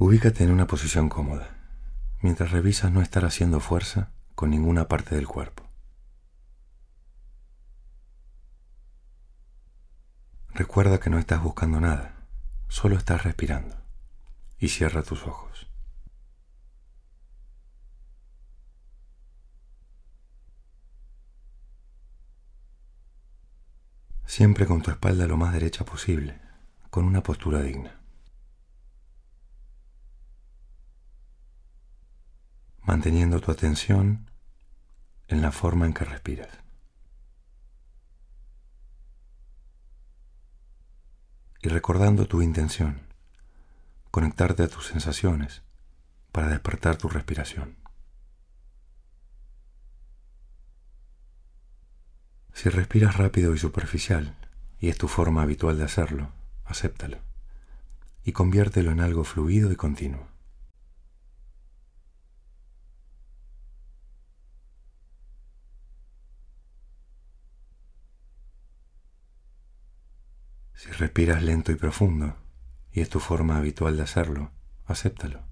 Ubícate 0.00 0.44
en 0.44 0.52
una 0.52 0.68
posición 0.68 1.08
cómoda, 1.08 1.56
mientras 2.22 2.52
revisas 2.52 2.92
no 2.92 3.02
estar 3.02 3.24
haciendo 3.24 3.58
fuerza 3.58 4.12
con 4.36 4.48
ninguna 4.50 4.86
parte 4.86 5.16
del 5.16 5.26
cuerpo. 5.26 5.64
Recuerda 10.54 11.00
que 11.00 11.10
no 11.10 11.18
estás 11.18 11.42
buscando 11.42 11.80
nada, 11.80 12.14
solo 12.68 12.96
estás 12.96 13.24
respirando 13.24 13.74
y 14.60 14.68
cierra 14.68 15.02
tus 15.02 15.26
ojos. 15.26 15.68
Siempre 24.26 24.64
con 24.66 24.80
tu 24.80 24.92
espalda 24.92 25.26
lo 25.26 25.36
más 25.36 25.52
derecha 25.52 25.84
posible, 25.84 26.40
con 26.88 27.04
una 27.04 27.24
postura 27.24 27.62
digna. 27.62 27.97
Manteniendo 32.88 33.38
tu 33.42 33.52
atención 33.52 34.30
en 35.26 35.42
la 35.42 35.52
forma 35.52 35.84
en 35.84 35.92
que 35.92 36.06
respiras. 36.06 36.48
Y 41.60 41.68
recordando 41.68 42.26
tu 42.26 42.40
intención, 42.40 43.02
conectarte 44.10 44.62
a 44.62 44.68
tus 44.68 44.86
sensaciones 44.86 45.60
para 46.32 46.48
despertar 46.48 46.96
tu 46.96 47.10
respiración. 47.10 47.76
Si 52.54 52.70
respiras 52.70 53.18
rápido 53.18 53.54
y 53.54 53.58
superficial, 53.58 54.34
y 54.80 54.88
es 54.88 54.96
tu 54.96 55.08
forma 55.08 55.42
habitual 55.42 55.76
de 55.76 55.84
hacerlo, 55.84 56.32
acéptalo 56.64 57.18
y 58.24 58.32
conviértelo 58.32 58.92
en 58.92 59.00
algo 59.00 59.24
fluido 59.24 59.70
y 59.70 59.76
continuo. 59.76 60.37
Si 70.78 70.92
respiras 70.92 71.42
lento 71.42 71.72
y 71.72 71.74
profundo, 71.74 72.36
y 72.92 73.00
es 73.00 73.08
tu 73.08 73.18
forma 73.18 73.56
habitual 73.56 73.96
de 73.96 74.04
hacerlo, 74.04 74.52
acéptalo 74.86 75.42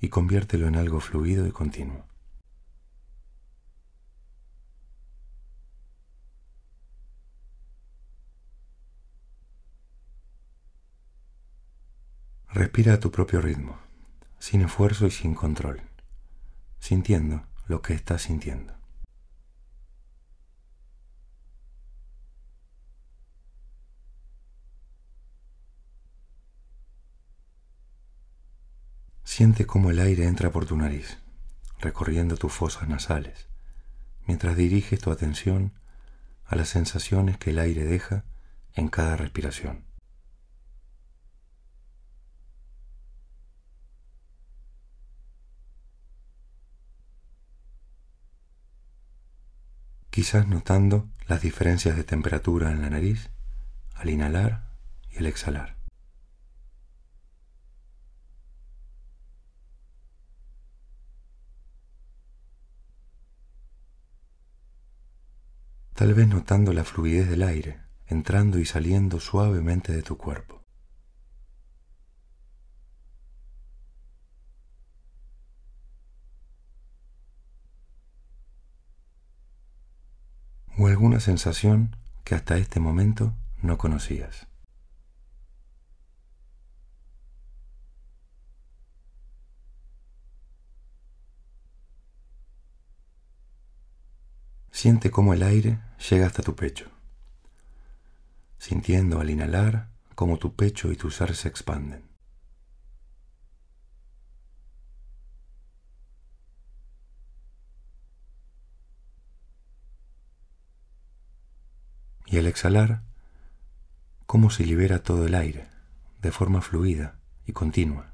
y 0.00 0.08
conviértelo 0.08 0.66
en 0.66 0.74
algo 0.74 0.98
fluido 0.98 1.46
y 1.46 1.52
continuo. 1.52 2.04
Respira 12.48 12.94
a 12.94 12.98
tu 12.98 13.12
propio 13.12 13.40
ritmo, 13.40 13.78
sin 14.40 14.62
esfuerzo 14.62 15.06
y 15.06 15.12
sin 15.12 15.36
control, 15.36 15.80
sintiendo 16.80 17.44
lo 17.68 17.82
que 17.82 17.94
estás 17.94 18.22
sintiendo. 18.22 18.79
Siente 29.30 29.64
cómo 29.64 29.92
el 29.92 30.00
aire 30.00 30.26
entra 30.26 30.50
por 30.50 30.66
tu 30.66 30.76
nariz, 30.76 31.18
recorriendo 31.78 32.36
tus 32.36 32.52
fosas 32.52 32.88
nasales, 32.88 33.46
mientras 34.26 34.56
diriges 34.56 34.98
tu 34.98 35.12
atención 35.12 35.70
a 36.46 36.56
las 36.56 36.70
sensaciones 36.70 37.38
que 37.38 37.50
el 37.50 37.60
aire 37.60 37.84
deja 37.84 38.24
en 38.74 38.88
cada 38.88 39.14
respiración. 39.14 39.84
quizás 50.10 50.48
notando 50.48 51.08
las 51.28 51.40
diferencias 51.40 51.94
de 51.96 52.02
temperatura 52.02 52.72
en 52.72 52.82
la 52.82 52.90
nariz 52.90 53.30
al 53.94 54.10
inhalar 54.10 54.64
y 55.12 55.18
al 55.18 55.26
exhalar. 55.26 55.79
Tal 66.00 66.14
vez 66.14 66.28
notando 66.28 66.72
la 66.72 66.82
fluidez 66.82 67.28
del 67.28 67.42
aire 67.42 67.78
entrando 68.06 68.58
y 68.58 68.64
saliendo 68.64 69.20
suavemente 69.20 69.92
de 69.92 70.02
tu 70.02 70.16
cuerpo. 70.16 70.62
o 80.78 80.86
alguna 80.86 81.20
sensación 81.20 81.94
que 82.24 82.34
hasta 82.34 82.56
este 82.56 82.80
momento 82.80 83.34
no 83.60 83.76
conocías. 83.76 84.49
Siente 94.80 95.10
cómo 95.10 95.34
el 95.34 95.42
aire 95.42 95.78
llega 96.08 96.26
hasta 96.26 96.42
tu 96.42 96.56
pecho, 96.56 96.86
sintiendo 98.56 99.20
al 99.20 99.28
inhalar 99.28 99.90
cómo 100.14 100.38
tu 100.38 100.54
pecho 100.56 100.90
y 100.90 100.96
tu 100.96 101.10
ser 101.10 101.36
se 101.36 101.48
expanden. 101.48 102.08
y 112.24 112.38
al 112.38 112.46
exhalar, 112.46 113.02
cómo 114.24 114.48
se 114.48 114.64
libera 114.64 115.02
todo 115.02 115.26
el 115.26 115.34
aire 115.34 115.68
de 116.22 116.32
forma 116.32 116.62
fluida 116.62 117.18
y 117.44 117.52
continua. 117.52 118.09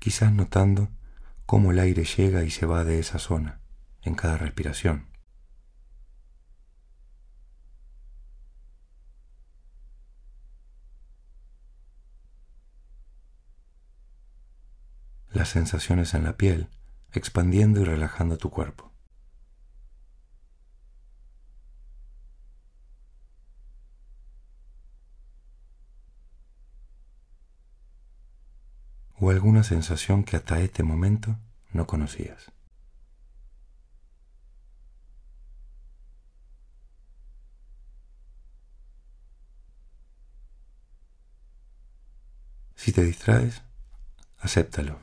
Quizás 0.00 0.32
notando 0.32 0.88
cómo 1.46 1.70
el 1.70 1.78
aire 1.78 2.04
llega 2.04 2.42
y 2.42 2.50
se 2.50 2.66
va 2.66 2.82
de 2.82 2.98
esa 2.98 3.20
zona 3.20 3.60
en 4.02 4.16
cada 4.16 4.36
respiración. 4.36 5.10
las 15.32 15.48
sensaciones 15.48 16.14
en 16.14 16.24
la 16.24 16.36
piel, 16.36 16.68
expandiendo 17.12 17.80
y 17.80 17.84
relajando 17.84 18.36
tu 18.36 18.50
cuerpo. 18.50 18.89
O 29.20 29.30
alguna 29.30 29.62
sensación 29.64 30.24
que 30.24 30.36
hasta 30.36 30.60
este 30.60 30.82
momento 30.82 31.36
no 31.72 31.86
conocías. 31.86 32.50
Si 42.74 42.92
te 42.92 43.04
distraes, 43.04 43.60
acéptalo 44.40 44.98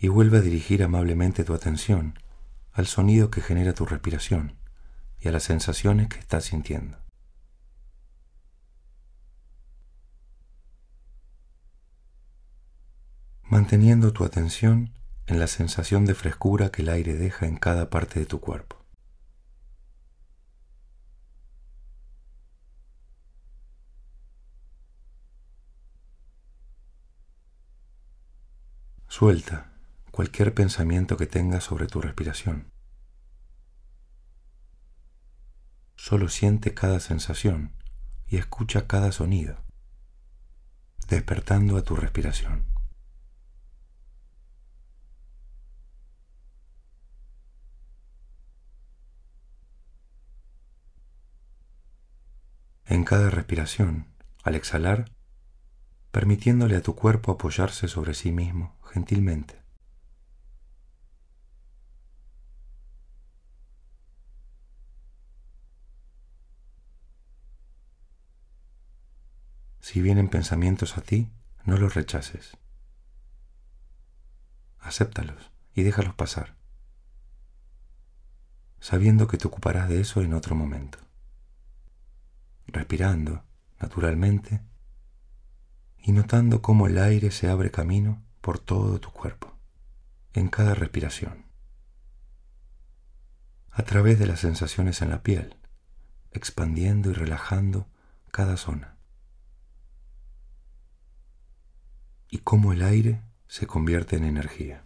y 0.00 0.08
vuelve 0.08 0.38
a 0.38 0.40
dirigir 0.40 0.82
amablemente 0.82 1.44
tu 1.44 1.54
atención 1.54 2.18
al 2.72 2.88
sonido 2.88 3.30
que 3.30 3.40
genera 3.40 3.74
tu 3.74 3.86
respiración 3.86 4.56
y 5.20 5.28
a 5.28 5.32
las 5.32 5.44
sensaciones 5.44 6.08
que 6.08 6.18
estás 6.18 6.46
sintiendo. 6.46 6.98
Manteniendo 13.50 14.12
tu 14.12 14.24
atención 14.24 14.92
en 15.26 15.38
la 15.38 15.46
sensación 15.46 16.04
de 16.04 16.14
frescura 16.14 16.70
que 16.70 16.82
el 16.82 16.90
aire 16.90 17.14
deja 17.14 17.46
en 17.46 17.56
cada 17.56 17.88
parte 17.88 18.20
de 18.20 18.26
tu 18.26 18.40
cuerpo. 18.40 18.84
Suelta 29.08 29.72
cualquier 30.10 30.52
pensamiento 30.52 31.16
que 31.16 31.26
tengas 31.26 31.64
sobre 31.64 31.86
tu 31.86 32.02
respiración. 32.02 32.70
Solo 35.96 36.28
siente 36.28 36.74
cada 36.74 37.00
sensación 37.00 37.72
y 38.26 38.36
escucha 38.36 38.86
cada 38.86 39.10
sonido, 39.10 39.64
despertando 41.08 41.78
a 41.78 41.82
tu 41.82 41.96
respiración. 41.96 42.77
En 52.90 53.04
cada 53.04 53.28
respiración, 53.28 54.06
al 54.42 54.54
exhalar, 54.54 55.10
permitiéndole 56.10 56.74
a 56.74 56.80
tu 56.80 56.94
cuerpo 56.94 57.32
apoyarse 57.32 57.86
sobre 57.86 58.14
sí 58.14 58.32
mismo 58.32 58.78
gentilmente. 58.82 59.60
Si 69.80 70.00
vienen 70.00 70.30
pensamientos 70.30 70.96
a 70.96 71.02
ti, 71.02 71.30
no 71.64 71.76
los 71.76 71.94
rechaces. 71.94 72.56
Acéptalos 74.78 75.52
y 75.74 75.82
déjalos 75.82 76.14
pasar, 76.14 76.56
sabiendo 78.80 79.28
que 79.28 79.36
te 79.36 79.46
ocuparás 79.46 79.90
de 79.90 80.00
eso 80.00 80.22
en 80.22 80.32
otro 80.32 80.54
momento. 80.54 81.07
Respirando 82.68 83.44
naturalmente 83.80 84.62
y 85.98 86.12
notando 86.12 86.62
cómo 86.62 86.86
el 86.86 86.98
aire 86.98 87.30
se 87.30 87.48
abre 87.48 87.70
camino 87.70 88.22
por 88.40 88.58
todo 88.58 89.00
tu 89.00 89.10
cuerpo, 89.10 89.52
en 90.32 90.48
cada 90.48 90.74
respiración, 90.74 91.46
a 93.70 93.82
través 93.82 94.18
de 94.18 94.26
las 94.26 94.40
sensaciones 94.40 95.02
en 95.02 95.10
la 95.10 95.22
piel, 95.22 95.56
expandiendo 96.30 97.10
y 97.10 97.14
relajando 97.14 97.88
cada 98.30 98.56
zona. 98.56 98.98
y 102.30 102.38
cómo 102.38 102.72
el 102.72 102.82
aire 102.82 103.22
se 103.46 103.66
convierte 103.66 104.16
en 104.16 104.24
energía. 104.24 104.84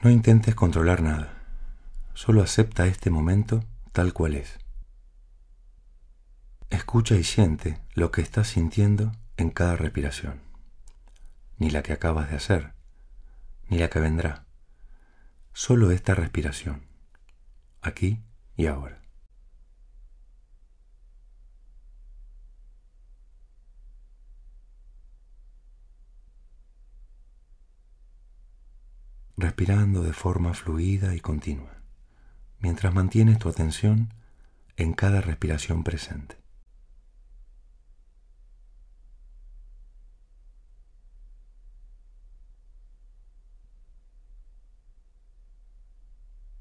No 0.00 0.10
intentes 0.10 0.54
controlar 0.54 1.02
nada, 1.02 1.42
solo 2.14 2.40
acepta 2.42 2.86
este 2.86 3.10
momento 3.10 3.64
tal 3.90 4.12
cual 4.12 4.36
es. 4.36 4.60
Escucha 6.70 7.16
y 7.16 7.24
siente 7.24 7.80
lo 7.94 8.12
que 8.12 8.20
estás 8.20 8.46
sintiendo 8.46 9.10
en 9.36 9.50
cada 9.50 9.74
respiración, 9.74 10.40
ni 11.56 11.70
la 11.70 11.82
que 11.82 11.92
acabas 11.92 12.30
de 12.30 12.36
hacer, 12.36 12.74
ni 13.68 13.78
la 13.78 13.90
que 13.90 13.98
vendrá, 13.98 14.44
solo 15.52 15.90
esta 15.90 16.14
respiración, 16.14 16.86
aquí 17.82 18.22
y 18.56 18.66
ahora. 18.66 19.02
Respirando 29.38 30.02
de 30.02 30.12
forma 30.12 30.52
fluida 30.52 31.14
y 31.14 31.20
continua, 31.20 31.80
mientras 32.58 32.92
mantienes 32.92 33.38
tu 33.38 33.48
atención 33.48 34.12
en 34.76 34.92
cada 34.92 35.20
respiración 35.20 35.84
presente. 35.84 36.36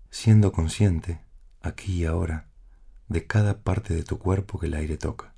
siendo 0.09 0.51
consciente, 0.51 1.21
aquí 1.61 2.01
y 2.01 2.05
ahora, 2.05 2.49
de 3.07 3.27
cada 3.27 3.61
parte 3.61 3.93
de 3.93 4.03
tu 4.03 4.17
cuerpo 4.17 4.57
que 4.57 4.65
el 4.65 4.73
aire 4.73 4.97
toca. 4.97 5.36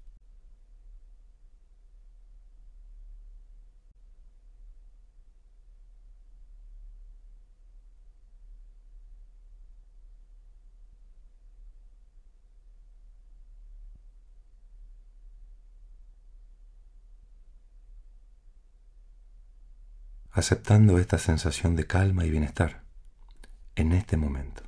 Aceptando 20.40 20.98
esta 20.98 21.18
sensación 21.18 21.76
de 21.76 21.86
calma 21.86 22.26
y 22.26 22.30
bienestar 22.32 22.82
en 23.76 23.92
este 23.92 24.18
momento. 24.18 24.64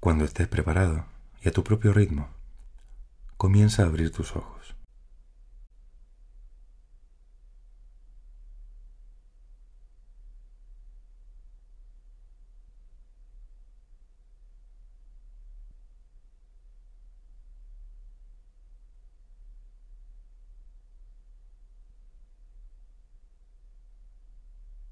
Cuando 0.00 0.24
estés 0.24 0.48
preparado 0.48 1.06
y 1.42 1.48
a 1.48 1.52
tu 1.52 1.62
propio 1.62 1.92
ritmo, 1.92 2.28
comienza 3.36 3.84
a 3.84 3.86
abrir 3.86 4.10
tus 4.10 4.34
ojos. 4.34 4.81